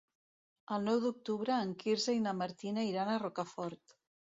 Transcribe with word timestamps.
El 0.75 0.87
nou 0.87 1.01
d'octubre 1.03 1.59
en 1.67 1.75
Quirze 1.85 2.19
i 2.19 2.25
na 2.27 2.37
Martina 2.43 2.91
iran 2.93 3.17
a 3.17 3.23
Rocafort. 3.27 4.01